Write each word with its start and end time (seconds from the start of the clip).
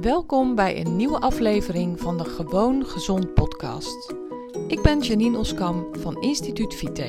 Welkom 0.00 0.54
bij 0.54 0.80
een 0.80 0.96
nieuwe 0.96 1.20
aflevering 1.20 2.00
van 2.00 2.18
de 2.18 2.24
Gewoon 2.24 2.86
Gezond 2.86 3.34
podcast. 3.34 4.14
Ik 4.68 4.82
ben 4.82 5.00
Janine 5.00 5.38
Oskam 5.38 5.86
van 5.98 6.22
Instituut 6.22 6.74
Vite. 6.74 7.02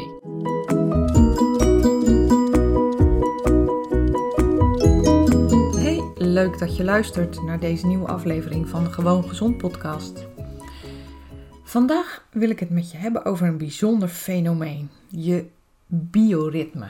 Hey, 5.75 6.11
leuk 6.15 6.59
dat 6.59 6.75
je 6.75 6.83
luistert 6.83 7.43
naar 7.43 7.59
deze 7.59 7.87
nieuwe 7.87 8.07
aflevering 8.07 8.69
van 8.69 8.83
de 8.83 8.91
Gewoon 8.91 9.23
Gezond 9.23 9.57
podcast. 9.57 10.27
Vandaag 11.63 12.27
wil 12.31 12.49
ik 12.49 12.59
het 12.59 12.69
met 12.69 12.91
je 12.91 12.97
hebben 12.97 13.25
over 13.25 13.47
een 13.47 13.57
bijzonder 13.57 14.07
fenomeen, 14.07 14.89
je 15.07 15.45
bioritme. 15.87 16.87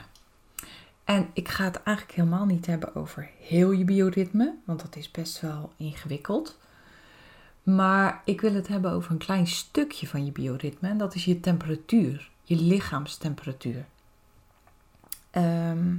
En 1.07 1.29
ik 1.33 1.47
ga 1.47 1.63
het 1.63 1.83
eigenlijk 1.83 2.17
helemaal 2.17 2.45
niet 2.45 2.65
hebben 2.65 2.95
over 2.95 3.29
heel 3.39 3.71
je 3.71 3.83
bioritme, 3.83 4.55
want 4.65 4.81
dat 4.81 4.95
is 4.95 5.11
best 5.11 5.41
wel 5.41 5.71
ingewikkeld. 5.77 6.57
Maar 7.63 8.21
ik 8.25 8.41
wil 8.41 8.53
het 8.53 8.67
hebben 8.67 8.91
over 8.91 9.11
een 9.11 9.17
klein 9.17 9.47
stukje 9.47 10.07
van 10.07 10.25
je 10.25 10.31
bioritme 10.31 10.89
en 10.89 10.97
dat 10.97 11.15
is 11.15 11.25
je 11.25 11.39
temperatuur, 11.39 12.29
je 12.43 12.55
lichaamstemperatuur. 12.55 13.85
Ehm, 15.31 15.95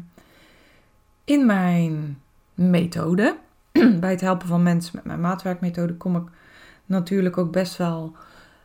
in 1.25 1.47
mijn 1.47 2.23
methode, 2.55 3.37
bij 4.01 4.11
het 4.11 4.21
helpen 4.21 4.49
van 4.49 4.63
mensen 4.63 4.93
met 4.95 5.05
mijn 5.05 5.21
maatwerkmethode, 5.21 5.95
kom 5.95 6.17
ik 6.17 6.29
natuurlijk 6.87 7.39
ook 7.39 7.53
best 7.53 7.77
wel 7.77 8.17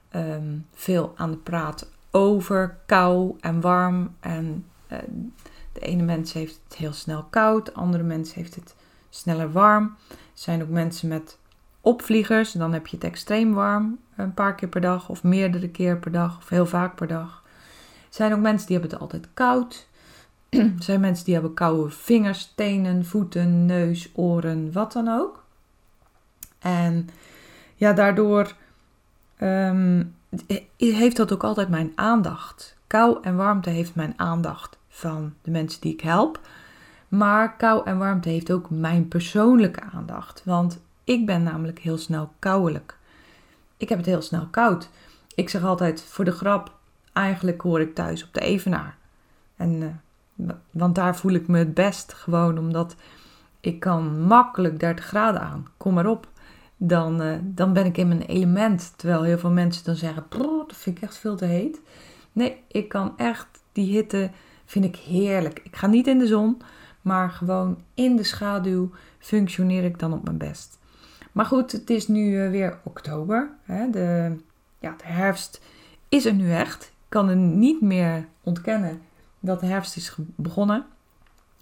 ehm, 0.09 0.57
veel 0.73 1.13
aan 1.15 1.31
de 1.31 1.37
praat 1.37 1.91
over 2.11 2.77
kou 2.85 3.37
en 3.39 3.61
warm 3.61 4.15
en 4.19 4.65
de 4.87 5.03
ene 5.83 6.03
mens 6.03 6.33
heeft 6.33 6.59
het 6.63 6.75
heel 6.75 6.93
snel 6.93 7.25
koud, 7.29 7.65
de 7.65 7.73
andere 7.73 8.03
mens 8.03 8.33
heeft 8.33 8.55
het 8.55 8.75
sneller 9.09 9.51
warm. 9.51 9.95
Er 10.09 10.15
zijn 10.33 10.61
ook 10.61 10.69
mensen 10.69 11.07
met 11.07 11.37
opvliegers, 11.81 12.51
dan 12.51 12.73
heb 12.73 12.87
je 12.87 12.95
het 12.95 13.05
extreem 13.05 13.53
warm, 13.53 13.99
een 14.15 14.33
paar 14.33 14.55
keer 14.55 14.69
per 14.69 14.81
dag 14.81 15.09
of 15.09 15.23
meerdere 15.23 15.69
keer 15.69 15.97
per 15.97 16.11
dag 16.11 16.37
of 16.37 16.49
heel 16.49 16.65
vaak 16.65 16.95
per 16.95 17.07
dag. 17.07 17.43
Er 18.07 18.19
zijn 18.19 18.33
ook 18.33 18.39
mensen 18.39 18.67
die 18.67 18.77
hebben 18.77 18.93
het 18.93 19.01
altijd 19.01 19.27
koud. 19.33 19.87
Er 20.49 20.73
zijn 20.79 20.99
mensen 20.99 21.25
die 21.25 21.33
hebben 21.33 21.53
koude 21.53 21.89
vingers, 21.89 22.51
tenen, 22.55 23.05
voeten, 23.05 23.65
neus, 23.65 24.09
oren, 24.13 24.71
wat 24.71 24.91
dan 24.91 25.07
ook. 25.07 25.43
En 26.59 27.09
ja, 27.75 27.93
daardoor 27.93 28.53
um, 29.41 30.15
heeft 30.77 31.17
dat 31.17 31.33
ook 31.33 31.43
altijd 31.43 31.69
mijn 31.69 31.91
aandacht. 31.95 32.75
Kou 32.87 33.17
en 33.21 33.35
warmte 33.35 33.69
heeft 33.69 33.95
mijn 33.95 34.13
aandacht 34.15 34.77
van 34.93 35.33
de 35.41 35.51
mensen 35.51 35.81
die 35.81 35.93
ik 35.93 36.01
help. 36.01 36.39
Maar 37.07 37.55
kou 37.55 37.85
en 37.85 37.97
warmte 37.97 38.29
heeft 38.29 38.51
ook 38.51 38.69
mijn 38.69 39.07
persoonlijke 39.07 39.81
aandacht. 39.81 40.41
Want 40.45 40.81
ik 41.03 41.25
ben 41.25 41.43
namelijk 41.43 41.79
heel 41.79 41.97
snel 41.97 42.31
koudelijk. 42.39 42.97
Ik 43.77 43.89
heb 43.89 43.97
het 43.97 44.07
heel 44.07 44.21
snel 44.21 44.47
koud. 44.51 44.89
Ik 45.35 45.49
zeg 45.49 45.63
altijd 45.63 46.01
voor 46.01 46.25
de 46.25 46.31
grap, 46.31 46.77
eigenlijk 47.13 47.61
hoor 47.61 47.81
ik 47.81 47.95
thuis 47.95 48.23
op 48.23 48.33
de 48.33 48.39
Evenaar. 48.39 48.97
En, 49.55 49.99
uh, 50.35 50.49
want 50.71 50.95
daar 50.95 51.15
voel 51.15 51.31
ik 51.31 51.47
me 51.47 51.57
het 51.57 51.73
best. 51.73 52.13
Gewoon 52.13 52.57
omdat 52.57 52.95
ik 53.59 53.79
kan 53.79 54.21
makkelijk 54.21 54.79
30 54.79 55.05
graden 55.05 55.41
aan. 55.41 55.67
Kom 55.77 55.93
maar 55.93 56.07
op. 56.07 56.27
Dan, 56.77 57.21
uh, 57.21 57.35
dan 57.41 57.73
ben 57.73 57.85
ik 57.85 57.97
in 57.97 58.07
mijn 58.07 58.21
element. 58.21 58.93
Terwijl 58.95 59.23
heel 59.23 59.37
veel 59.37 59.51
mensen 59.51 59.83
dan 59.83 59.95
zeggen, 59.95 60.25
dat 60.29 60.73
vind 60.75 60.97
ik 60.97 61.03
echt 61.03 61.17
veel 61.17 61.35
te 61.35 61.45
heet. 61.45 61.81
Nee, 62.31 62.63
ik 62.67 62.89
kan 62.89 63.13
echt 63.17 63.47
die 63.71 63.95
hitte 63.95 64.31
Vind 64.65 64.85
ik 64.85 64.95
heerlijk. 64.95 65.59
Ik 65.63 65.75
ga 65.75 65.87
niet 65.87 66.07
in 66.07 66.19
de 66.19 66.27
zon, 66.27 66.61
maar 67.01 67.29
gewoon 67.29 67.77
in 67.93 68.15
de 68.15 68.23
schaduw 68.23 68.91
functioneer 69.19 69.83
ik 69.83 69.99
dan 69.99 70.13
op 70.13 70.23
mijn 70.23 70.37
best. 70.37 70.79
Maar 71.31 71.45
goed, 71.45 71.71
het 71.71 71.89
is 71.89 72.07
nu 72.07 72.43
eh, 72.43 72.49
weer 72.49 72.79
oktober. 72.83 73.49
Hè? 73.63 73.89
De, 73.89 74.37
ja, 74.79 74.95
de 74.97 75.07
herfst 75.07 75.61
is 76.09 76.25
er 76.25 76.33
nu 76.33 76.51
echt. 76.51 76.83
Ik 76.83 77.09
kan 77.09 77.29
er 77.29 77.35
niet 77.35 77.81
meer 77.81 78.27
ontkennen 78.43 79.01
dat 79.39 79.59
de 79.59 79.65
herfst 79.65 79.95
is 79.95 80.15
begonnen. 80.35 80.85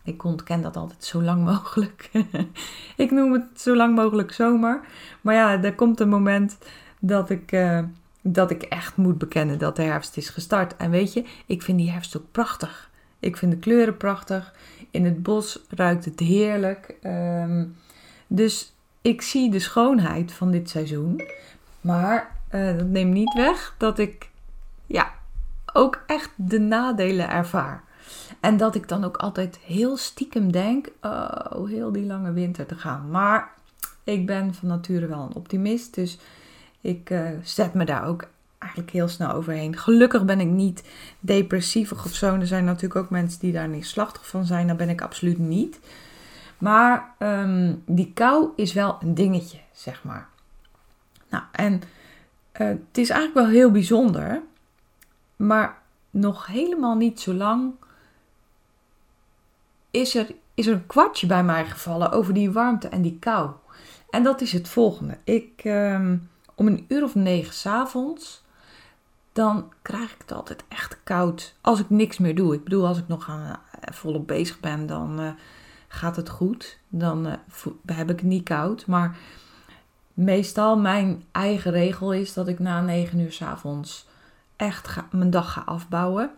Ik 0.04 0.24
ontken 0.24 0.62
dat 0.62 0.78
altijd 0.78 1.04
zo 1.04 1.22
lang 1.22 1.44
mogelijk. 1.44 2.10
ik 2.98 3.12
noem 3.12 3.34
het 3.34 3.46
zo 3.56 3.76
lang 3.76 3.96
mogelijk 3.96 4.32
zomer. 4.32 4.82
Maar 5.22 5.36
ja, 5.36 5.64
er 5.64 5.76
komt 5.76 6.00
een 6.00 6.10
moment 6.10 6.58
dat 7.00 7.30
ik, 7.30 7.52
uh, 7.52 7.80
dat 8.22 8.52
ik 8.52 8.64
echt 8.64 8.98
moet 8.98 9.18
bekennen 9.18 9.60
dat 9.60 9.76
de 9.76 9.82
herfst 9.82 10.18
is 10.18 10.30
gestart. 10.30 10.76
En 10.76 10.90
weet 10.90 11.14
je, 11.14 11.26
ik 11.46 11.62
vind 11.62 11.78
die 11.78 11.92
herfst 11.92 12.18
ook 12.18 12.32
prachtig. 12.32 12.90
Ik 13.22 13.38
vind 13.38 13.52
de 13.52 13.58
kleuren 13.58 13.98
prachtig. 13.98 14.54
In 14.92 15.06
het 15.06 15.24
bos 15.24 15.60
ruikt 15.70 16.06
het 16.06 16.20
heerlijk. 16.20 16.96
Um, 17.04 17.76
dus 18.28 18.74
ik 19.02 19.22
zie 19.22 19.52
de 19.52 19.60
schoonheid 19.60 20.32
van 20.32 20.52
dit 20.52 20.70
seizoen. 20.70 21.22
Maar 21.82 22.36
uh, 22.52 22.78
dat 22.78 22.88
neemt 22.88 23.14
niet 23.14 23.34
weg 23.34 23.76
dat 23.78 24.00
ik 24.00 24.30
ja, 24.86 25.14
ook 25.74 26.04
echt 26.08 26.30
de 26.36 26.60
nadelen 26.60 27.30
ervaar. 27.30 27.84
En 28.40 28.58
dat 28.58 28.76
ik 28.76 28.88
dan 28.88 29.04
ook 29.04 29.18
altijd 29.18 29.58
heel 29.58 29.98
stiekem 29.98 30.52
denk: 30.52 30.88
oh, 31.02 31.68
heel 31.68 31.92
die 31.92 32.06
lange 32.06 32.32
winter 32.32 32.66
te 32.66 32.76
gaan. 32.76 33.10
Maar 33.10 33.52
ik 34.04 34.26
ben 34.26 34.54
van 34.54 34.68
nature 34.68 35.08
wel 35.08 35.22
een 35.22 35.36
optimist. 35.36 35.96
Dus 35.96 36.20
ik 36.82 37.10
uh, 37.10 37.30
zet 37.44 37.74
me 37.74 37.86
daar 37.86 38.08
ook 38.08 38.28
eigenlijk 38.72 38.92
heel 38.92 39.08
snel 39.08 39.32
overheen. 39.32 39.78
Gelukkig 39.78 40.26
ben 40.26 40.40
ik 40.40 40.48
niet 40.48 40.84
depressief 41.20 41.92
of 41.92 42.14
zo. 42.14 42.36
Er 42.36 42.48
zijn 42.48 42.66
natuurlijk 42.66 42.96
ook 42.96 43.10
mensen 43.10 43.40
die 43.40 43.52
daar 43.52 43.68
niet 43.68 43.86
slachtoffer 43.86 44.32
van 44.32 44.46
zijn. 44.46 44.68
Dat 44.68 44.78
ben 44.78 44.90
ik 44.90 45.02
absoluut 45.02 45.38
niet. 45.38 45.80
Maar 46.58 47.14
um, 47.20 47.84
die 47.86 48.12
kou 48.14 48.50
is 48.56 48.74
wel 48.74 48.98
een 49.02 49.14
dingetje, 49.14 49.60
zeg 49.74 50.04
maar. 50.04 50.28
Nou, 51.30 51.44
en 51.52 51.74
uh, 51.74 52.68
het 52.68 52.98
is 52.98 53.10
eigenlijk 53.10 53.46
wel 53.46 53.56
heel 53.56 53.72
bijzonder. 53.72 54.42
Maar 55.36 55.78
nog 56.10 56.46
helemaal 56.46 56.96
niet 56.96 57.20
zo 57.20 57.34
lang 57.34 57.74
is 59.92 60.16
er, 60.16 60.28
is 60.54 60.68
er 60.68 60.74
een 60.74 60.88
kwartje 60.88 61.28
bij 61.28 61.44
mij 61.44 61.66
gevallen 61.66 62.12
over 62.12 62.34
die 62.34 62.52
warmte 62.52 62.88
en 62.88 63.02
die 63.02 63.18
kou. 63.20 63.50
En 64.10 64.24
dat 64.24 64.42
is 64.42 64.52
het 64.52 64.70
volgende. 64.70 65.18
Ik, 65.24 65.62
um, 65.64 66.30
om 66.56 66.68
een 66.68 66.86
uur 66.88 67.04
of 67.04 67.16
negen 67.16 67.54
s'avonds 67.54 68.41
dan 69.34 69.72
krijg 69.82 70.14
ik 70.14 70.22
het 70.22 70.32
altijd 70.32 70.64
echt 70.68 70.98
koud. 71.04 71.56
Als 71.62 71.80
ik 71.80 71.90
niks 71.90 72.18
meer 72.18 72.36
doe. 72.36 72.54
Ik 72.54 72.64
bedoel, 72.64 72.88
als 72.88 72.98
ik 72.98 73.08
nog 73.08 73.30
aan, 73.30 73.60
eh, 73.82 73.94
volop 73.94 74.28
bezig 74.28 74.60
ben, 74.60 74.86
dan 74.86 75.20
uh, 75.22 75.32
gaat 75.88 76.16
het 76.16 76.30
goed. 76.30 76.80
Dan 76.90 77.28
uh, 77.28 77.34
heb 77.86 78.10
ik 78.10 78.20
het 78.20 78.28
niet 78.28 78.44
koud. 78.44 78.86
Maar 78.86 79.18
meestal 80.14 80.78
mijn 80.78 81.24
eigen 81.32 81.72
regel 81.72 82.14
is 82.14 82.34
dat 82.34 82.48
ik 82.48 82.60
na 82.60 82.82
9 82.82 83.20
uur 83.20 83.32
s 83.32 83.42
avonds 83.42 84.08
echt 84.56 84.88
ga, 84.88 85.08
mijn 85.12 85.30
dag 85.30 85.54
ga 85.54 85.62
afbouwen. 85.66 86.32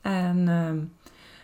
En 0.00 0.38
uh, 0.38 0.82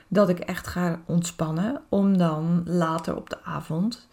dat 0.09 0.29
ik 0.29 0.39
echt 0.39 0.67
ga 0.67 1.01
ontspannen. 1.05 1.83
Om 1.89 2.19
dan 2.19 2.63
later 2.65 3.17
op 3.17 3.31
de 3.31 3.43
avond. 3.45 4.09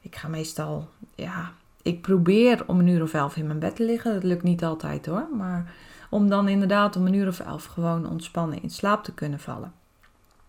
Ik 0.00 0.16
ga 0.16 0.28
meestal, 0.28 0.88
ja, 1.14 1.52
ik 1.82 2.02
probeer 2.02 2.64
om 2.66 2.78
een 2.78 2.86
uur 2.86 3.02
of 3.02 3.14
elf 3.14 3.36
in 3.36 3.46
mijn 3.46 3.58
bed 3.58 3.76
te 3.76 3.84
liggen. 3.84 4.14
Dat 4.14 4.22
lukt 4.22 4.42
niet 4.42 4.64
altijd 4.64 5.06
hoor. 5.06 5.28
Maar 5.36 5.74
om 6.08 6.28
dan 6.28 6.48
inderdaad 6.48 6.96
om 6.96 7.06
een 7.06 7.14
uur 7.14 7.28
of 7.28 7.40
elf 7.40 7.64
gewoon 7.64 8.08
ontspannen 8.08 8.62
in 8.62 8.70
slaap 8.70 9.04
te 9.04 9.14
kunnen 9.14 9.40
vallen. 9.40 9.72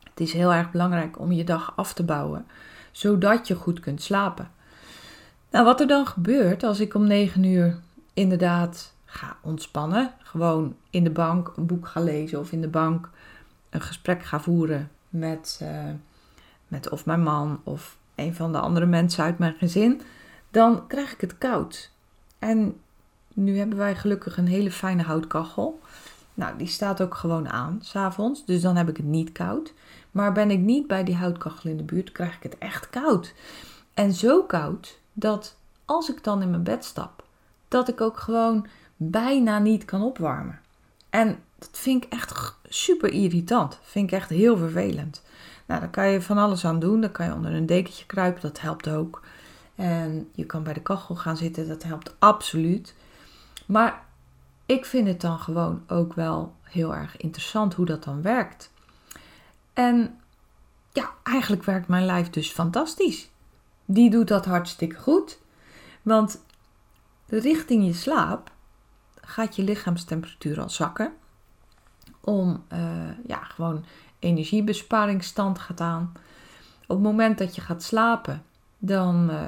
Het 0.04 0.20
is 0.20 0.34
heel 0.34 0.54
erg 0.54 0.72
belangrijk 0.72 1.20
om 1.20 1.32
je 1.32 1.44
dag 1.44 1.74
af 1.76 1.94
te 1.94 2.04
bouwen, 2.04 2.46
zodat 2.92 3.48
je 3.48 3.56
goed 3.56 3.80
kunt 3.80 4.02
slapen. 4.02 4.52
Nou, 5.52 5.66
wat 5.66 5.80
er 5.80 5.88
dan 5.88 6.06
gebeurt 6.06 6.64
als 6.64 6.80
ik 6.80 6.94
om 6.94 7.08
9 7.08 7.44
uur 7.44 7.80
inderdaad 8.14 8.94
ga 9.06 9.38
ontspannen, 9.42 10.14
gewoon 10.20 10.76
in 10.90 11.04
de 11.04 11.10
bank 11.10 11.54
een 11.56 11.66
boek 11.66 11.88
ga 11.88 12.00
lezen 12.00 12.40
of 12.40 12.52
in 12.52 12.62
de 12.62 12.68
bank 12.68 13.10
een 13.70 13.82
gesprek 13.82 14.24
ga 14.24 14.40
voeren 14.40 14.92
met, 15.10 15.60
uh, 15.64 15.84
met 16.68 16.90
of 16.90 17.06
mijn 17.06 17.24
man 17.24 17.62
of 17.64 17.98
een 18.16 18.36
van 18.36 18.52
de 18.52 18.60
andere 18.60 18.86
mensen 18.86 19.24
uit 19.24 19.38
mijn 19.38 19.56
gezin, 19.58 20.02
dan 20.52 20.88
krijg 20.88 21.14
ik 21.14 21.22
het 21.22 21.38
koud. 21.38 21.92
En 22.40 22.80
nu 23.34 23.58
hebben 23.58 23.78
wij 23.78 23.96
gelukkig 23.96 24.38
een 24.38 24.48
hele 24.48 24.72
fijne 24.72 25.04
houtkachel. 25.04 25.80
Nou, 26.34 26.58
die 26.58 26.68
staat 26.68 27.02
ook 27.02 27.16
gewoon 27.16 27.50
aan 27.50 27.80
s'avonds. 27.82 28.46
Dus 28.46 28.62
dan 28.62 28.76
heb 28.76 28.90
ik 28.90 28.98
het 28.98 29.06
niet 29.06 29.32
koud. 29.32 29.74
Maar 30.12 30.32
ben 30.32 30.52
ik 30.52 30.60
niet 30.60 30.88
bij 30.88 31.04
die 31.04 31.16
houtkachel 31.16 31.70
in 31.70 31.78
de 31.78 31.84
buurt, 31.84 32.12
krijg 32.12 32.36
ik 32.36 32.44
het 32.44 32.58
echt 32.58 32.90
koud. 32.90 33.34
En 33.94 34.14
zo 34.14 34.44
koud 34.44 35.00
dat 35.14 35.56
als 35.86 36.10
ik 36.10 36.24
dan 36.24 36.42
in 36.42 36.50
mijn 36.50 36.64
bed 36.64 36.86
stap, 36.86 37.24
dat 37.68 37.88
ik 37.88 38.02
ook 38.02 38.18
gewoon 38.18 38.68
bijna 38.96 39.60
niet 39.60 39.86
kan 39.86 40.02
opwarmen. 40.02 40.60
En 41.10 41.40
dat 41.60 41.70
vind 41.72 42.04
ik 42.04 42.14
echt 42.14 42.56
super 42.70 43.12
irritant. 43.12 43.80
Vind 43.82 44.12
ik 44.12 44.20
echt 44.20 44.30
heel 44.30 44.58
vervelend. 44.58 45.22
Nou, 45.66 45.80
daar 45.80 45.90
kan 45.90 46.10
je 46.10 46.22
van 46.22 46.38
alles 46.38 46.66
aan 46.66 46.80
doen. 46.80 47.02
Dan 47.02 47.12
kan 47.12 47.26
je 47.26 47.34
onder 47.34 47.54
een 47.54 47.66
dekentje 47.66 48.06
kruipen, 48.06 48.42
dat 48.42 48.62
helpt 48.62 48.90
ook. 48.90 49.22
En 49.76 50.30
je 50.36 50.46
kan 50.46 50.64
bij 50.64 50.74
de 50.74 50.82
kachel 50.82 51.16
gaan 51.16 51.38
zitten, 51.38 51.68
dat 51.68 51.84
helpt 51.84 52.16
absoluut. 52.20 52.96
Maar 53.70 54.06
ik 54.66 54.86
vind 54.86 55.08
het 55.08 55.22
dan 55.22 55.40
gewoon 55.40 55.84
ook 55.88 56.14
wel 56.14 56.56
heel 56.62 56.96
erg 56.96 57.18
interessant 57.18 57.74
hoe 57.74 57.86
dat 57.86 58.04
dan 58.04 58.22
werkt. 58.22 58.72
En 59.74 60.20
ja, 60.92 61.10
eigenlijk 61.24 61.64
werkt 61.64 61.88
mijn 61.88 62.06
lijf 62.06 62.30
dus 62.30 62.52
fantastisch. 62.52 63.30
Die 63.86 64.10
doet 64.10 64.28
dat 64.28 64.46
hartstikke 64.46 64.96
goed. 64.96 65.40
Want 66.02 66.44
richting 67.28 67.86
je 67.86 67.94
slaap 67.94 68.52
gaat 69.22 69.56
je 69.56 69.64
lichaamstemperatuur 69.64 70.62
al 70.62 70.70
zakken. 70.70 71.14
Om 72.22 72.64
uh, 72.74 72.80
ja, 73.28 73.44
gewoon 73.44 73.86
energiebesparingsstand 74.20 75.60
gaat 75.60 75.82
aan. 75.82 76.12
Op 76.82 76.96
het 76.96 77.00
moment 77.00 77.38
dat 77.38 77.56
je 77.56 77.62
gaat 77.62 77.84
slapen, 77.84 78.44
dan 78.78 79.30
uh, 79.30 79.42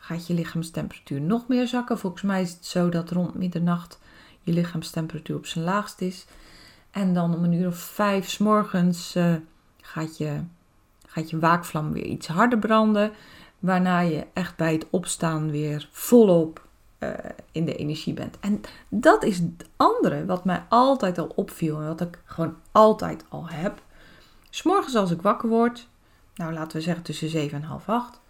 gaat 0.00 0.26
je 0.26 0.34
lichaamstemperatuur 0.34 1.20
nog 1.20 1.48
meer 1.48 1.68
zakken. 1.68 1.98
Volgens 1.98 2.22
mij 2.22 2.42
is 2.42 2.50
het 2.50 2.66
zo 2.66 2.88
dat 2.88 3.10
rond 3.10 3.34
middernacht 3.34 3.98
je 4.40 4.52
lichaamstemperatuur 4.52 5.36
op 5.36 5.46
zijn 5.46 5.64
laagst 5.64 6.00
is. 6.00 6.26
En 6.90 7.14
dan 7.14 7.34
om 7.34 7.44
een 7.44 7.52
uur 7.52 7.66
of 7.66 7.78
vijf 7.78 8.28
s 8.28 8.38
morgens 8.38 9.16
uh, 9.16 9.34
gaat, 9.80 10.18
je, 10.18 10.40
gaat 11.06 11.30
je 11.30 11.38
waakvlam 11.38 11.92
weer 11.92 12.04
iets 12.04 12.26
harder 12.26 12.58
branden. 12.58 13.12
Waarna 13.58 14.00
je 14.00 14.26
echt 14.32 14.56
bij 14.56 14.72
het 14.72 14.86
opstaan 14.90 15.50
weer 15.50 15.88
volop 15.92 16.68
uh, 16.98 17.10
in 17.52 17.64
de 17.64 17.76
energie 17.76 18.14
bent. 18.14 18.38
En 18.40 18.60
dat 18.88 19.24
is 19.24 19.38
het 19.38 19.68
andere 19.76 20.24
wat 20.26 20.44
mij 20.44 20.64
altijd 20.68 21.18
al 21.18 21.32
opviel 21.34 21.80
en 21.80 21.86
wat 21.86 22.00
ik 22.00 22.18
gewoon 22.24 22.56
altijd 22.72 23.24
al 23.28 23.48
heb. 23.48 23.82
S'morgens 24.50 24.94
als 24.94 25.10
ik 25.10 25.22
wakker 25.22 25.48
word, 25.48 25.88
nou 26.34 26.52
laten 26.52 26.76
we 26.76 26.82
zeggen 26.82 27.02
tussen 27.02 27.28
7 27.28 27.62
en 27.62 27.68
half 27.68 27.88
8, 27.88 28.20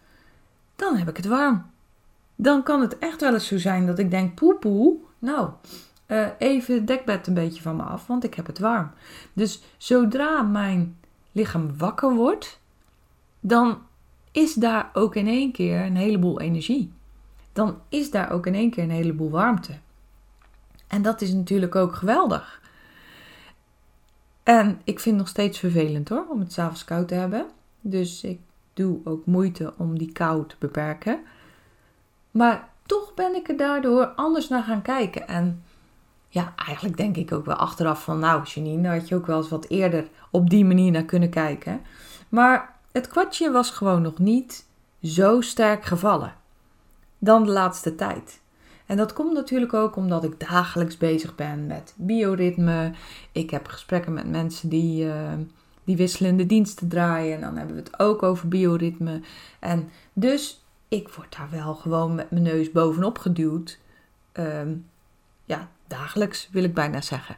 dan 0.80 0.96
heb 0.96 1.08
ik 1.08 1.16
het 1.16 1.26
warm. 1.26 1.66
Dan 2.36 2.62
kan 2.62 2.80
het 2.80 2.98
echt 2.98 3.20
wel 3.20 3.32
eens 3.32 3.46
zo 3.46 3.58
zijn 3.58 3.86
dat 3.86 3.98
ik 3.98 4.10
denk, 4.10 4.34
poepoe, 4.34 4.96
nou, 5.18 5.50
uh, 6.06 6.28
even 6.38 6.74
het 6.74 6.86
dekbed 6.86 7.26
een 7.26 7.34
beetje 7.34 7.62
van 7.62 7.76
me 7.76 7.82
af, 7.82 8.06
want 8.06 8.24
ik 8.24 8.34
heb 8.34 8.46
het 8.46 8.58
warm. 8.58 8.90
Dus 9.32 9.62
zodra 9.76 10.42
mijn 10.42 10.96
lichaam 11.32 11.78
wakker 11.78 12.14
wordt, 12.14 12.60
dan 13.40 13.78
is 14.32 14.54
daar 14.54 14.90
ook 14.92 15.14
in 15.14 15.26
één 15.26 15.52
keer 15.52 15.80
een 15.80 15.96
heleboel 15.96 16.40
energie. 16.40 16.92
Dan 17.52 17.78
is 17.88 18.10
daar 18.10 18.30
ook 18.30 18.46
in 18.46 18.54
één 18.54 18.70
keer 18.70 18.84
een 18.84 18.90
heleboel 18.90 19.30
warmte. 19.30 19.72
En 20.86 21.02
dat 21.02 21.20
is 21.20 21.32
natuurlijk 21.32 21.74
ook 21.74 21.94
geweldig. 21.94 22.60
En 24.42 24.80
ik 24.84 25.00
vind 25.00 25.04
het 25.04 25.24
nog 25.24 25.28
steeds 25.28 25.58
vervelend 25.58 26.08
hoor, 26.08 26.26
om 26.28 26.40
het 26.40 26.52
s'avonds 26.52 26.84
koud 26.84 27.08
te 27.08 27.14
hebben. 27.14 27.46
Dus 27.80 28.24
ik 28.24 28.40
doe 28.74 29.00
ook 29.04 29.26
moeite 29.26 29.72
om 29.76 29.98
die 29.98 30.12
kou 30.12 30.46
te 30.46 30.54
beperken. 30.58 31.20
Maar 32.30 32.68
toch 32.86 33.14
ben 33.14 33.34
ik 33.34 33.48
er 33.48 33.56
daardoor 33.56 34.06
anders 34.06 34.48
naar 34.48 34.62
gaan 34.62 34.82
kijken. 34.82 35.28
En 35.28 35.62
ja, 36.28 36.52
eigenlijk 36.56 36.96
denk 36.96 37.16
ik 37.16 37.32
ook 37.32 37.44
wel 37.44 37.54
achteraf 37.54 38.04
van, 38.04 38.18
nou 38.18 38.42
Janine, 38.44 38.88
had 38.88 39.08
je 39.08 39.14
ook 39.14 39.26
wel 39.26 39.36
eens 39.36 39.48
wat 39.48 39.68
eerder 39.68 40.08
op 40.30 40.50
die 40.50 40.64
manier 40.64 40.90
naar 40.90 41.04
kunnen 41.04 41.30
kijken. 41.30 41.80
Maar 42.28 42.78
het 42.92 43.08
kwartje 43.08 43.50
was 43.50 43.70
gewoon 43.70 44.02
nog 44.02 44.18
niet 44.18 44.66
zo 45.02 45.40
sterk 45.40 45.84
gevallen 45.84 46.34
dan 47.18 47.44
de 47.44 47.50
laatste 47.50 47.94
tijd. 47.94 48.40
En 48.86 48.96
dat 48.96 49.12
komt 49.12 49.32
natuurlijk 49.32 49.74
ook 49.74 49.96
omdat 49.96 50.24
ik 50.24 50.40
dagelijks 50.40 50.96
bezig 50.96 51.34
ben 51.34 51.66
met 51.66 51.94
bioritme. 51.96 52.92
Ik 53.32 53.50
heb 53.50 53.66
gesprekken 53.66 54.12
met 54.12 54.30
mensen 54.30 54.68
die, 54.68 55.04
uh, 55.04 55.32
die 55.84 55.96
wisselende 55.96 56.46
diensten 56.46 56.88
draaien. 56.88 57.34
En 57.34 57.40
dan 57.40 57.56
hebben 57.56 57.76
we 57.76 57.82
het 57.82 57.98
ook 57.98 58.22
over 58.22 58.48
bioritme. 58.48 59.20
En 59.58 59.90
dus 60.12 60.64
ik 60.88 61.08
word 61.08 61.36
daar 61.36 61.50
wel 61.50 61.74
gewoon 61.74 62.14
met 62.14 62.30
mijn 62.30 62.42
neus 62.42 62.70
bovenop 62.70 63.18
geduwd. 63.18 63.78
Ehm, 64.32 64.74
ja, 65.44 65.68
dagelijks 65.86 66.48
wil 66.52 66.64
ik 66.64 66.74
bijna 66.74 67.00
zeggen. 67.00 67.36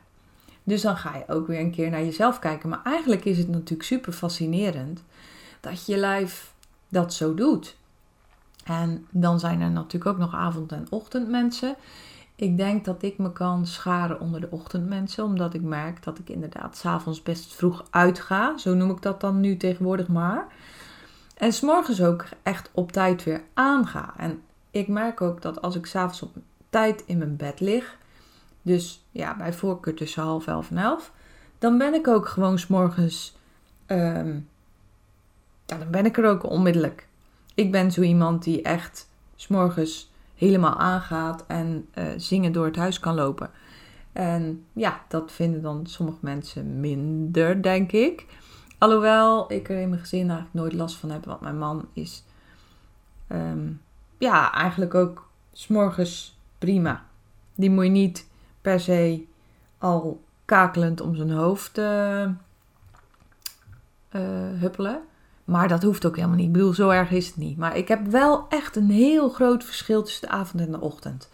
Dus 0.64 0.82
dan 0.82 0.96
ga 0.96 1.16
je 1.16 1.28
ook 1.28 1.46
weer 1.46 1.60
een 1.60 1.70
keer 1.70 1.90
naar 1.90 2.04
jezelf 2.04 2.38
kijken. 2.38 2.68
Maar 2.68 2.80
eigenlijk 2.84 3.24
is 3.24 3.38
het 3.38 3.48
natuurlijk 3.48 3.82
super 3.82 4.12
fascinerend 4.12 5.02
dat 5.60 5.86
je 5.86 5.96
lijf 5.96 6.52
dat 6.88 7.14
zo 7.14 7.34
doet. 7.34 7.76
En 8.64 9.06
dan 9.10 9.40
zijn 9.40 9.60
er 9.60 9.70
natuurlijk 9.70 10.12
ook 10.12 10.18
nog 10.18 10.34
avond- 10.34 10.72
en 10.72 10.86
ochtendmensen. 10.90 11.76
Ik 12.34 12.56
denk 12.56 12.84
dat 12.84 13.02
ik 13.02 13.18
me 13.18 13.32
kan 13.32 13.66
scharen 13.66 14.20
onder 14.20 14.40
de 14.40 14.50
ochtendmensen, 14.50 15.24
omdat 15.24 15.54
ik 15.54 15.62
merk 15.62 16.02
dat 16.02 16.18
ik 16.18 16.28
inderdaad 16.28 16.76
s'avonds 16.76 17.22
best 17.22 17.54
vroeg 17.54 17.84
uitga. 17.90 18.58
Zo 18.58 18.74
noem 18.74 18.90
ik 18.90 19.02
dat 19.02 19.20
dan 19.20 19.40
nu 19.40 19.56
tegenwoordig 19.56 20.08
maar. 20.08 20.46
En 21.36 21.52
s'morgens 21.52 22.02
ook 22.02 22.24
echt 22.42 22.70
op 22.72 22.92
tijd 22.92 23.24
weer 23.24 23.42
aanga. 23.54 24.14
En 24.16 24.42
ik 24.70 24.88
merk 24.88 25.20
ook 25.20 25.42
dat 25.42 25.62
als 25.62 25.76
ik 25.76 25.86
s'avonds 25.86 26.22
op 26.22 26.36
tijd 26.70 27.02
in 27.06 27.18
mijn 27.18 27.36
bed 27.36 27.60
lig, 27.60 27.96
dus 28.62 29.04
ja, 29.10 29.36
bij 29.36 29.52
voorkeur 29.52 29.94
tussen 29.94 30.22
half 30.22 30.46
elf 30.46 30.70
en 30.70 30.78
elf, 30.78 31.12
dan 31.58 31.78
ben 31.78 31.94
ik 31.94 32.08
ook 32.08 32.28
gewoon 32.28 32.58
s'morgens, 32.58 33.36
um, 33.86 34.48
ja, 35.66 35.78
dan 35.78 35.90
ben 35.90 36.06
ik 36.06 36.18
er 36.18 36.28
ook 36.28 36.50
onmiddellijk. 36.50 37.06
Ik 37.54 37.72
ben 37.72 37.92
zo 37.92 38.00
iemand 38.00 38.42
die 38.42 38.62
echt 38.62 39.08
s'morgens 39.36 40.11
helemaal 40.42 40.76
aangaat 40.76 41.44
en 41.46 41.88
uh, 41.94 42.04
zingen 42.16 42.52
door 42.52 42.64
het 42.64 42.76
huis 42.76 43.00
kan 43.00 43.14
lopen. 43.14 43.50
En 44.12 44.64
ja, 44.72 45.00
dat 45.08 45.32
vinden 45.32 45.62
dan 45.62 45.86
sommige 45.86 46.18
mensen 46.20 46.80
minder, 46.80 47.62
denk 47.62 47.92
ik. 47.92 48.26
Alhoewel 48.78 49.52
ik 49.52 49.68
er 49.68 49.80
in 49.80 49.88
mijn 49.88 50.00
gezin 50.00 50.30
eigenlijk 50.30 50.54
nooit 50.54 50.72
last 50.72 50.96
van 50.96 51.10
heb, 51.10 51.24
want 51.24 51.40
mijn 51.40 51.58
man 51.58 51.88
is 51.92 52.24
um, 53.28 53.80
ja, 54.18 54.52
eigenlijk 54.52 54.94
ook 54.94 55.28
s'morgens 55.52 56.38
prima. 56.58 57.04
Die 57.54 57.70
moet 57.70 57.84
je 57.84 57.90
niet 57.90 58.28
per 58.60 58.80
se 58.80 59.24
al 59.78 60.22
kakelend 60.44 61.00
om 61.00 61.14
zijn 61.14 61.30
hoofd 61.30 61.78
uh, 61.78 62.28
huppelen. 64.58 65.02
Maar 65.44 65.68
dat 65.68 65.82
hoeft 65.82 66.06
ook 66.06 66.16
helemaal 66.16 66.36
niet. 66.36 66.46
Ik 66.46 66.52
bedoel, 66.52 66.72
zo 66.72 66.88
erg 66.88 67.10
is 67.10 67.26
het 67.26 67.36
niet. 67.36 67.56
Maar 67.56 67.76
ik 67.76 67.88
heb 67.88 68.06
wel 68.06 68.46
echt 68.48 68.76
een 68.76 68.90
heel 68.90 69.28
groot 69.28 69.64
verschil 69.64 70.02
tussen 70.02 70.28
de 70.28 70.34
avond 70.34 70.62
en 70.62 70.70
de 70.70 70.80
ochtend. 70.80 71.28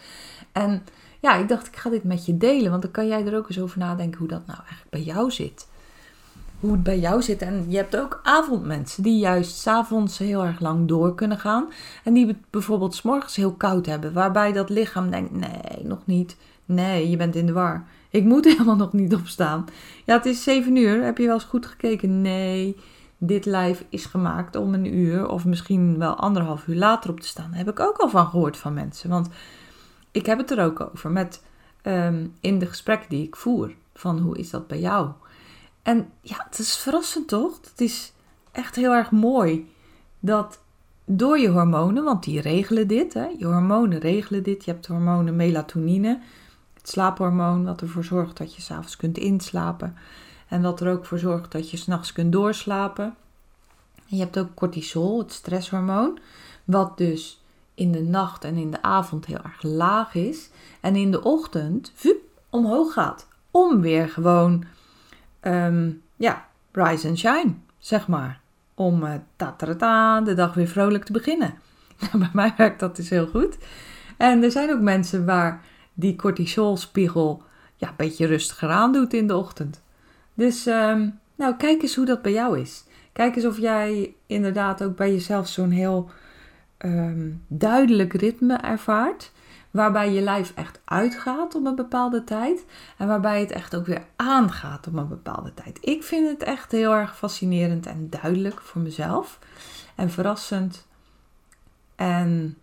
En 0.53 0.83
ja, 1.21 1.35
ik 1.35 1.49
dacht, 1.49 1.67
ik 1.67 1.77
ga 1.77 1.91
dit 1.91 2.05
met 2.05 2.27
je 2.27 2.37
delen. 2.37 2.71
Want 2.71 2.83
dan 2.83 2.91
kan 2.91 3.09
jij 3.09 3.27
er 3.27 3.37
ook 3.37 3.49
eens 3.49 3.61
over 3.61 3.79
nadenken 3.79 4.19
hoe 4.19 4.29
dat 4.29 4.47
nou 4.47 4.59
eigenlijk 4.59 4.91
bij 4.91 5.03
jou 5.03 5.31
zit. 5.31 5.69
Hoe 6.61 6.73
het 6.73 6.83
bij 6.83 6.99
jou 6.99 7.23
zit. 7.23 7.43
En 7.43 7.65
je 7.69 7.77
hebt 7.77 7.97
ook 7.97 8.21
avondmensen 8.23 9.03
die 9.03 9.19
juist 9.19 9.57
s'avonds 9.57 10.19
heel 10.19 10.45
erg 10.45 10.61
lang 10.61 10.89
door 10.89 11.15
kunnen 11.15 11.39
gaan. 11.39 11.69
En 12.05 12.13
die 12.13 12.27
het 12.27 12.51
bijvoorbeeld 12.51 12.95
s'morgens 12.95 13.37
heel 13.37 13.53
koud 13.53 13.87
hebben. 13.87 14.13
Waarbij 14.13 14.53
dat 14.53 14.71
lichaam 14.71 15.11
denkt, 15.11 15.33
nee, 15.33 15.85
nog 15.85 16.01
niet. 16.05 16.37
Nee, 16.65 17.11
je 17.11 17.17
bent 17.17 17.37
in 17.37 17.47
de 17.47 17.53
war. 17.53 17.87
Ik 18.11 18.25
moet 18.25 18.45
helemaal 18.53 18.77
nog 18.77 18.93
niet 18.93 19.15
opstaan. 19.15 19.65
Ja, 20.05 20.17
het 20.17 20.27
is 20.27 20.43
zeven 20.43 20.77
uur. 20.77 21.05
Heb 21.05 21.19
je 21.19 21.27
wel 21.27 21.35
eens 21.35 21.45
goed 21.45 21.67
gekeken? 21.67 22.23
Nee 22.23 22.77
dit 23.19 23.47
live 23.47 23.85
is 23.89 24.05
gemaakt 24.05 24.57
om 24.57 24.75
een 24.75 24.95
uur 24.95 25.29
of 25.29 25.45
misschien 25.45 25.99
wel 25.99 26.15
anderhalf 26.15 26.67
uur 26.67 26.77
later 26.77 27.11
op 27.11 27.21
te 27.21 27.27
staan. 27.27 27.49
Daar 27.49 27.59
heb 27.59 27.69
ik 27.69 27.81
ook 27.81 27.97
al 27.97 28.09
van 28.09 28.27
gehoord 28.27 28.57
van 28.57 28.75
mensen. 28.75 29.11
Want 29.11 29.29
ik 30.11 30.27
heb 30.27 30.39
het 30.39 30.51
er 30.51 30.65
ook 30.65 30.89
over 30.93 31.11
met 31.11 31.43
ehm, 31.83 32.27
in 32.41 32.59
de 32.59 32.67
gesprekken 32.67 33.09
die 33.09 33.27
ik 33.27 33.37
voer. 33.37 33.75
Van 33.95 34.19
hoe 34.19 34.39
is 34.39 34.51
dat 34.51 34.67
bij 34.67 34.81
jou? 34.81 35.11
En 35.83 36.11
ja, 36.21 36.45
het 36.49 36.59
is 36.59 36.77
verrassend 36.77 37.29
toch? 37.29 37.61
Het 37.71 37.81
is 37.81 38.13
echt 38.53 38.77
heel 38.77 38.93
erg 38.93 39.11
mooi 39.11 39.73
dat 40.21 40.61
door 41.05 41.39
je 41.39 41.49
hormonen, 41.49 42.05
want 42.05 42.25
die 42.25 42.41
regelen 42.41 42.89
dit, 42.89 43.15
hè? 43.15 43.27
je 43.39 43.47
hormonen 43.47 43.99
regelen 43.99 44.43
dit. 44.43 44.65
Je 44.65 44.71
hebt 44.71 44.87
hormonen 44.87 45.37
melatonine, 45.37 46.21
het 46.75 46.89
slaaphormoon, 46.89 47.65
wat 47.65 47.81
ervoor 47.81 48.05
zorgt 48.05 48.37
dat 48.37 48.55
je 48.55 48.63
s'avonds 48.63 48.97
kunt 48.97 49.19
inslapen. 49.19 49.97
En 50.49 50.63
wat 50.63 50.81
er 50.81 50.93
ook 50.93 51.05
voor 51.05 51.19
zorgt 51.19 51.53
dat 51.53 51.71
je 51.71 51.77
s'nachts 51.77 52.13
kunt 52.13 52.33
doorslapen. 52.33 53.15
je 54.07 54.19
hebt 54.19 54.39
ook 54.39 54.55
cortisol, 54.55 55.19
het 55.19 55.33
stresshormoon, 55.33 56.19
wat 56.65 56.99
dus 56.99 57.43
in 57.75 57.93
de 57.93 58.03
nacht 58.03 58.45
en 58.45 58.57
in 58.57 58.71
de 58.71 58.83
avond 58.83 59.27
heel 59.27 59.43
erg 59.45 59.63
laag 59.63 60.15
is. 60.15 60.51
En 60.81 60.97
in 60.97 61.11
de 61.11 61.23
ochtend 61.23 61.93
vup, 61.95 62.21
omhoog 62.51 62.93
gaat. 62.93 63.27
Om 63.51 63.81
weer 63.81 64.09
gewoon, 64.09 64.65
um, 65.43 66.03
ja, 66.17 66.47
rise 66.73 67.09
and 67.09 67.19
shine, 67.19 67.55
zeg 67.79 68.09
maar. 68.09 68.41
Om 68.75 69.05
uh, 69.05 69.15
de 70.25 70.35
dag 70.35 70.55
weer 70.55 70.69
vrolijk 70.69 71.05
te 71.05 71.13
beginnen. 71.13 71.55
Bij 72.19 72.31
mij 72.33 72.55
werkt 72.57 72.81
dat 72.81 72.97
dus 72.97 73.09
heel 73.09 73.27
goed. 73.27 73.59
En 74.17 74.43
er 74.43 74.51
zijn 74.51 74.71
ook 74.71 74.81
mensen 74.81 75.27
waar 75.27 75.65
die 75.95 76.17
cortisolspiegel 76.17 77.43
ja, 77.77 77.89
een 77.89 77.95
beetje 77.97 78.27
rustiger 78.27 78.71
aan 78.71 78.93
doet 78.93 79.15
in 79.15 79.27
de 79.27 79.37
ochtend. 79.37 79.83
Dus 80.39 80.67
um, 80.67 81.19
nou, 81.35 81.57
kijk 81.57 81.83
eens 81.83 81.95
hoe 81.95 82.05
dat 82.05 82.23
bij 82.23 82.33
jou 82.33 82.61
is. 82.61 82.85
Kijk 83.13 83.37
eens 83.37 83.45
of 83.45 83.59
jij 83.59 84.15
inderdaad 84.27 84.83
ook 84.83 84.97
bij 84.97 85.13
jezelf 85.13 85.49
zo'n 85.49 85.71
heel 85.71 86.11
um, 86.79 87.45
duidelijk 87.47 88.13
ritme 88.13 88.57
ervaart. 88.57 89.33
Waarbij 89.71 90.13
je 90.13 90.21
lijf 90.21 90.53
echt 90.55 90.81
uitgaat 90.85 91.55
op 91.55 91.67
een 91.67 91.75
bepaalde 91.75 92.25
tijd. 92.25 92.65
En 92.97 93.07
waarbij 93.07 93.41
het 93.41 93.51
echt 93.51 93.77
ook 93.77 93.87
weer 93.87 94.05
aangaat 94.17 94.87
op 94.87 94.95
een 94.95 95.09
bepaalde 95.09 95.55
tijd. 95.55 95.79
Ik 95.81 96.03
vind 96.03 96.29
het 96.29 96.43
echt 96.43 96.73
heel 96.73 96.95
erg 96.95 97.17
fascinerend 97.17 97.87
en 97.87 98.11
duidelijk 98.11 98.61
voor 98.61 98.81
mezelf. 98.81 99.39
En 99.95 100.11
verrassend. 100.11 100.87
En 101.97 102.57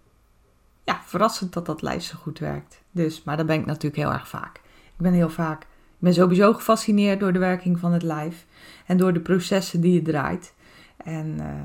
ja, 0.83 1.01
verrassend 1.05 1.53
dat 1.53 1.65
dat 1.65 1.81
lijf 1.81 2.03
zo 2.03 2.17
goed 2.17 2.39
werkt. 2.39 2.81
Dus, 2.91 3.23
maar 3.23 3.37
dat 3.37 3.45
ben 3.45 3.59
ik 3.59 3.65
natuurlijk 3.65 4.01
heel 4.01 4.13
erg 4.13 4.27
vaak. 4.27 4.55
Ik 4.85 5.01
ben 5.01 5.13
heel 5.13 5.29
vaak 5.29 5.67
ben 6.05 6.13
sowieso 6.13 6.53
gefascineerd 6.53 7.19
door 7.19 7.33
de 7.33 7.39
werking 7.39 7.79
van 7.79 7.93
het 7.93 8.03
lijf 8.03 8.45
en 8.85 8.97
door 8.97 9.13
de 9.13 9.19
processen 9.19 9.81
die 9.81 9.95
het 9.95 10.05
draait. 10.05 10.53
En 10.97 11.37
uh, 11.39 11.61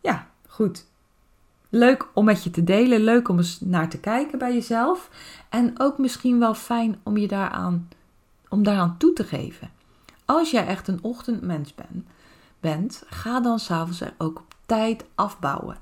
ja, 0.00 0.28
goed. 0.48 0.86
leuk 1.68 2.08
om 2.14 2.24
met 2.24 2.44
je 2.44 2.50
te 2.50 2.64
delen. 2.64 3.00
Leuk 3.00 3.28
om 3.28 3.36
eens 3.36 3.60
naar 3.60 3.88
te 3.88 4.00
kijken 4.00 4.38
bij 4.38 4.52
jezelf. 4.52 5.10
En 5.48 5.80
ook 5.80 5.98
misschien 5.98 6.38
wel 6.38 6.54
fijn 6.54 7.00
om 7.02 7.16
je 7.16 7.28
daaraan, 7.28 7.88
om 8.48 8.62
daaraan 8.62 8.96
toe 8.98 9.12
te 9.12 9.24
geven. 9.24 9.70
Als 10.24 10.50
jij 10.50 10.66
echt 10.66 10.88
een 10.88 11.02
ochtendmens 11.02 11.74
bent, 11.74 12.06
bent 12.60 13.02
ga 13.06 13.40
dan 13.40 13.58
s'avonds 13.58 14.00
er 14.00 14.14
ook 14.18 14.38
op 14.38 14.54
tijd 14.66 15.04
afbouwen. 15.14 15.76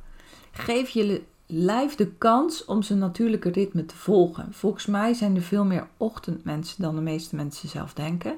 Geef 0.52 0.88
je 0.88 1.22
lijf 1.46 1.94
de 1.94 2.06
kans 2.06 2.64
om 2.64 2.82
zijn 2.82 2.98
natuurlijke 2.98 3.50
ritme 3.50 3.86
te 3.86 3.96
volgen. 3.96 4.52
Volgens 4.52 4.86
mij 4.86 5.14
zijn 5.14 5.36
er 5.36 5.42
veel 5.42 5.64
meer 5.64 5.86
ochtendmensen 5.96 6.82
dan 6.82 6.94
de 6.94 7.00
meeste 7.00 7.36
mensen 7.36 7.68
zelf 7.68 7.92
denken. 7.92 8.36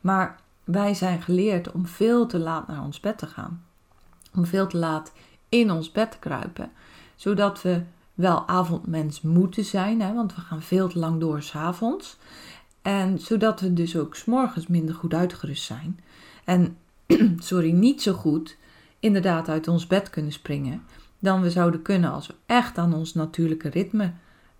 Maar 0.00 0.40
wij 0.64 0.94
zijn 0.94 1.22
geleerd 1.22 1.72
om 1.72 1.86
veel 1.86 2.26
te 2.26 2.38
laat 2.38 2.68
naar 2.68 2.84
ons 2.84 3.00
bed 3.00 3.18
te 3.18 3.26
gaan. 3.26 3.64
Om 4.34 4.46
veel 4.46 4.66
te 4.66 4.76
laat 4.76 5.12
in 5.48 5.70
ons 5.70 5.92
bed 5.92 6.10
te 6.10 6.18
kruipen. 6.18 6.70
Zodat 7.16 7.62
we 7.62 7.82
wel 8.14 8.48
avondmens 8.48 9.20
moeten 9.20 9.64
zijn, 9.64 10.00
hè, 10.00 10.14
want 10.14 10.34
we 10.34 10.40
gaan 10.40 10.62
veel 10.62 10.88
te 10.88 10.98
lang 10.98 11.20
door 11.20 11.42
s'avonds. 11.42 12.16
En 12.82 13.18
zodat 13.18 13.60
we 13.60 13.72
dus 13.72 13.96
ook 13.96 14.16
s'morgens 14.16 14.66
minder 14.66 14.94
goed 14.94 15.14
uitgerust 15.14 15.64
zijn. 15.64 16.00
En, 16.44 16.76
sorry, 17.38 17.70
niet 17.70 18.02
zo 18.02 18.12
goed 18.12 18.56
inderdaad 19.00 19.48
uit 19.48 19.68
ons 19.68 19.86
bed 19.86 20.10
kunnen 20.10 20.32
springen 20.32 20.82
dan 21.22 21.42
we 21.42 21.50
zouden 21.50 21.82
kunnen 21.82 22.12
als 22.12 22.26
we 22.26 22.34
echt 22.46 22.78
aan 22.78 22.94
ons 22.94 23.14
natuurlijke 23.14 23.68
ritme 23.68 24.12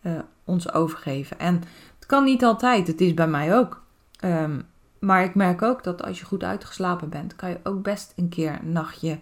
uh, 0.03 0.13
ons 0.45 0.73
overgeven. 0.73 1.39
En 1.39 1.55
het 1.95 2.07
kan 2.07 2.25
niet 2.25 2.45
altijd, 2.45 2.87
het 2.87 3.01
is 3.01 3.15
bij 3.15 3.29
mij 3.29 3.57
ook. 3.57 3.83
Ehm, 4.17 4.61
maar 4.99 5.25
ik 5.25 5.35
merk 5.35 5.63
ook 5.63 5.85
dat 5.85 6.03
als 6.03 6.19
je 6.19 6.25
goed 6.25 6.45
uitgeslapen 6.45 7.09
bent, 7.09 7.37
kan 7.37 7.49
je 7.49 7.59
ook 7.63 7.83
best 7.83 8.13
een 8.17 8.29
keer 8.29 8.59
een 8.63 8.73
nachtje 8.73 9.19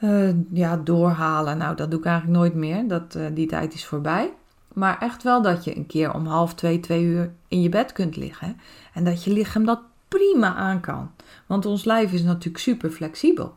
uh, 0.00 0.30
ja, 0.52 0.76
doorhalen. 0.76 1.58
Nou, 1.58 1.76
dat 1.76 1.90
doe 1.90 2.00
ik 2.00 2.06
eigenlijk 2.06 2.38
nooit 2.38 2.54
meer. 2.54 2.88
Dat, 2.88 3.14
uh, 3.14 3.26
die 3.32 3.46
tijd 3.46 3.74
is 3.74 3.86
voorbij. 3.86 4.32
Maar 4.72 4.98
echt 4.98 5.22
wel 5.22 5.42
dat 5.42 5.64
je 5.64 5.76
een 5.76 5.86
keer 5.86 6.14
om 6.14 6.26
half 6.26 6.54
twee, 6.54 6.80
twee 6.80 7.02
uur 7.02 7.32
in 7.48 7.62
je 7.62 7.68
bed 7.68 7.92
kunt 7.92 8.16
liggen. 8.16 8.60
En 8.94 9.04
dat 9.04 9.24
je 9.24 9.32
lichaam 9.32 9.64
dat 9.64 9.80
prima 10.08 10.54
aan 10.54 10.80
kan. 10.80 11.10
Want 11.46 11.66
ons 11.66 11.84
lijf 11.84 12.12
is 12.12 12.22
natuurlijk 12.22 12.62
super 12.62 12.90
flexibel. 12.90 13.54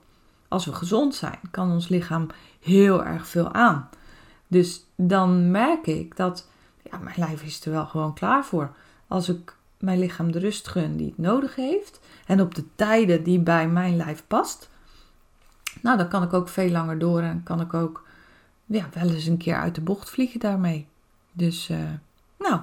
Als 0.47 0.65
we 0.65 0.73
gezond 0.73 1.15
zijn, 1.15 1.39
kan 1.51 1.71
ons 1.71 1.87
lichaam 1.87 2.27
heel 2.65 3.03
erg 3.05 3.27
veel 3.27 3.53
aan. 3.53 3.89
Dus 4.47 4.85
dan 4.95 5.51
merk 5.51 5.87
ik 5.87 6.15
dat 6.15 6.47
ja, 6.91 6.97
mijn 6.97 7.15
lijf 7.17 7.43
is 7.43 7.65
er 7.65 7.71
wel 7.71 7.85
gewoon 7.85 8.13
klaar 8.13 8.45
voor. 8.45 8.75
Als 9.07 9.29
ik 9.29 9.55
mijn 9.79 9.99
lichaam 9.99 10.31
de 10.31 10.39
rust 10.39 10.67
gun 10.67 10.97
die 10.97 11.07
het 11.07 11.17
nodig 11.17 11.55
heeft 11.55 11.99
en 12.25 12.41
op 12.41 12.55
de 12.55 12.63
tijden 12.75 13.23
die 13.23 13.39
bij 13.39 13.67
mijn 13.67 13.95
lijf 13.95 14.23
past, 14.27 14.69
nou 15.81 15.97
dan 15.97 16.07
kan 16.07 16.23
ik 16.23 16.33
ook 16.33 16.49
veel 16.49 16.69
langer 16.69 16.99
door 16.99 17.21
en 17.21 17.43
kan 17.43 17.61
ik 17.61 17.73
ook 17.73 18.07
ja, 18.65 18.89
wel 18.93 19.09
eens 19.09 19.25
een 19.25 19.37
keer 19.37 19.55
uit 19.55 19.75
de 19.75 19.81
bocht 19.81 20.09
vliegen 20.09 20.39
daarmee. 20.39 20.87
Dus 21.31 21.69
uh, 21.69 21.77
nou, 22.37 22.59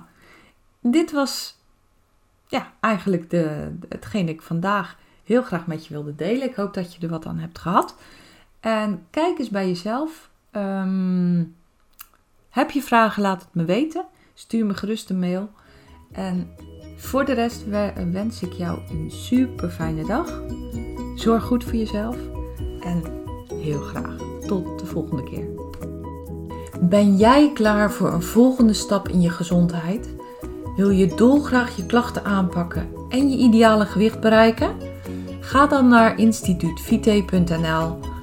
dit 0.81 1.13
was 1.13 1.57
ja, 2.47 2.73
eigenlijk 2.81 3.31
de, 3.31 3.73
hetgeen 3.89 4.29
ik 4.29 4.43
vandaag 4.43 4.97
heel 5.25 5.43
graag 5.43 5.67
met 5.67 5.87
je 5.87 5.93
wilde 5.93 6.15
delen. 6.15 6.49
Ik 6.49 6.55
hoop 6.55 6.75
dat 6.75 6.95
je 6.95 7.01
er 7.01 7.09
wat 7.09 7.27
aan 7.27 7.39
hebt 7.39 7.59
gehad. 7.59 7.95
En 8.63 9.07
kijk 9.11 9.39
eens 9.39 9.51
bij 9.51 9.67
jezelf. 9.67 10.31
Ehm, 10.51 11.45
heb 12.51 12.71
je 12.71 12.83
vragen, 12.83 13.23
laat 13.23 13.43
het 13.43 13.55
me 13.55 13.65
weten. 13.65 14.05
Stuur 14.35 14.67
me 14.67 14.75
gerust 14.75 15.11
een 15.11 15.19
mail. 15.19 15.51
En 16.13 16.51
voor 16.97 17.25
de 17.25 17.33
rest 17.33 17.65
wens 18.13 18.43
ik 18.43 18.53
jou 18.53 18.79
een 18.91 19.11
super 19.11 19.71
fijne 19.71 20.07
dag. 20.07 20.43
Zorg 21.15 21.45
goed 21.45 21.65
voor 21.65 21.75
jezelf. 21.75 22.17
En 22.81 23.03
heel 23.55 23.81
graag 23.81 24.17
tot 24.47 24.79
de 24.79 24.87
volgende 24.87 25.23
keer. 25.23 25.47
Ben 26.81 27.17
jij 27.17 27.51
klaar 27.55 27.93
voor 27.93 28.13
een 28.13 28.23
volgende 28.23 28.73
stap 28.73 29.09
in 29.09 29.21
je 29.21 29.31
gezondheid? 29.31 30.15
Wil 30.77 30.91
je 30.91 31.15
dolgraag 31.15 31.77
je 31.77 31.87
klachten 31.87 32.25
aanpakken 32.25 32.89
en 33.09 33.31
je 33.31 33.37
ideale 33.37 33.87
gewicht 33.87 34.21
bereiken? 34.21 34.77
Ga 35.41 35.67
dan 35.67 35.89
naar 35.89 36.19
instituutvite.nl 36.19 38.12